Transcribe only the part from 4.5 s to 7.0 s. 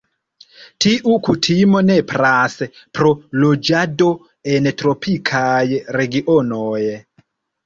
en tropikaj regionoj.